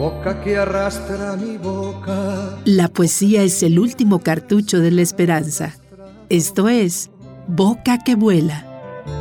boca 0.00 0.40
que 0.40 0.56
arrastra 0.56 1.36
mi 1.36 1.58
boca. 1.58 2.58
La 2.64 2.88
poesía 2.88 3.42
es 3.42 3.62
el 3.62 3.78
último 3.78 4.20
cartucho 4.20 4.80
de 4.80 4.90
la 4.90 5.02
esperanza. 5.02 5.74
Esto 6.30 6.70
es 6.70 7.10
Boca 7.46 7.98
que 7.98 8.14
vuela. 8.14 8.64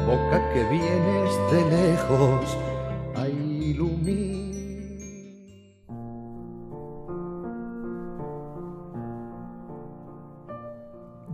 Boca 0.05 0.39
que 0.53 0.63
vienes 0.69 1.31
de 1.51 1.61
lejos 1.75 2.57
a 3.15 3.27
iluminar. 3.27 4.39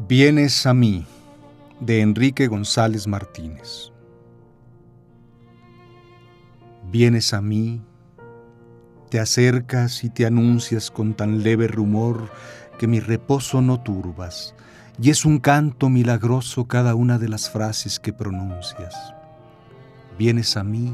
Vienes 0.07 0.65
a 0.65 0.73
mí, 0.73 1.05
de 1.79 2.01
Enrique 2.01 2.47
González 2.47 3.05
Martínez. 3.05 3.91
Vienes 6.91 7.33
a 7.33 7.41
mí, 7.41 7.81
te 9.15 9.21
acercas 9.21 10.03
y 10.03 10.09
te 10.09 10.25
anuncias 10.25 10.91
con 10.91 11.13
tan 11.13 11.41
leve 11.41 11.69
rumor 11.69 12.29
que 12.77 12.85
mi 12.85 12.99
reposo 12.99 13.61
no 13.61 13.79
turbas, 13.79 14.53
y 15.01 15.09
es 15.09 15.23
un 15.23 15.39
canto 15.39 15.87
milagroso 15.87 16.65
cada 16.65 16.95
una 16.95 17.17
de 17.17 17.29
las 17.29 17.49
frases 17.49 17.97
que 17.97 18.11
pronuncias. 18.11 18.93
Vienes 20.19 20.57
a 20.57 20.65
mí, 20.65 20.93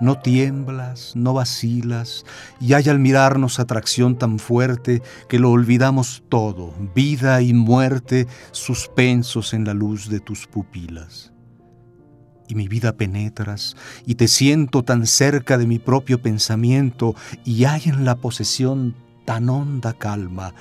no 0.00 0.18
tiemblas, 0.18 1.12
no 1.14 1.34
vacilas, 1.34 2.24
y 2.60 2.72
hay 2.72 2.88
al 2.88 2.98
mirarnos 2.98 3.60
atracción 3.60 4.18
tan 4.18 4.40
fuerte 4.40 5.00
que 5.28 5.38
lo 5.38 5.52
olvidamos 5.52 6.24
todo, 6.28 6.74
vida 6.96 7.42
y 7.42 7.54
muerte, 7.54 8.26
suspensos 8.50 9.54
en 9.54 9.64
la 9.64 9.72
luz 9.72 10.08
de 10.08 10.18
tus 10.18 10.48
pupilas. 10.48 11.30
Y 12.48 12.54
mi 12.54 12.68
vida 12.68 12.92
penetras, 12.92 13.76
y 14.06 14.14
te 14.14 14.28
siento 14.28 14.84
tan 14.84 15.06
cerca 15.06 15.58
de 15.58 15.66
mi 15.66 15.78
propio 15.78 16.20
pensamiento, 16.22 17.14
y 17.44 17.64
hay 17.64 17.82
en 17.86 18.04
la 18.04 18.16
posesión 18.16 18.94
tan 19.24 19.48
honda 19.48 19.92
calma, 19.94 20.54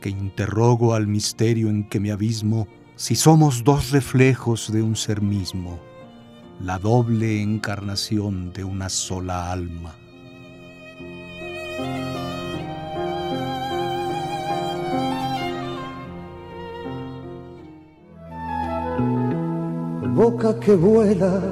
que 0.00 0.08
interrogo 0.08 0.94
al 0.94 1.06
misterio 1.06 1.68
en 1.68 1.88
que 1.88 2.00
me 2.00 2.10
abismo 2.10 2.66
si 2.96 3.14
somos 3.14 3.64
dos 3.64 3.90
reflejos 3.90 4.72
de 4.72 4.82
un 4.82 4.96
ser 4.96 5.22
mismo 5.22 5.80
la 6.62 6.78
doble 6.78 7.42
encarnación 7.42 8.52
de 8.52 8.62
una 8.62 8.88
sola 8.88 9.50
alma. 9.50 9.96
Boca 20.14 20.60
que 20.60 20.74
vuela. 20.74 21.42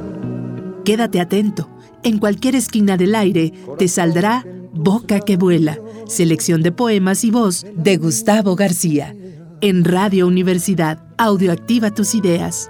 Quédate 0.84 1.18
atento. 1.18 1.70
En 2.02 2.18
cualquier 2.18 2.54
esquina 2.54 2.98
del 2.98 3.14
aire 3.14 3.54
te 3.78 3.88
saldrá 3.88 4.44
Boca 4.72 5.20
que 5.20 5.36
vuela, 5.36 5.78
selección 6.06 6.62
de 6.62 6.70
poemas 6.70 7.24
y 7.24 7.30
voz 7.30 7.66
de 7.74 7.96
Gustavo 7.96 8.56
García. 8.56 9.16
En 9.62 9.84
Radio 9.84 10.26
Universidad, 10.26 11.02
audioactiva 11.16 11.94
tus 11.94 12.14
ideas. 12.14 12.68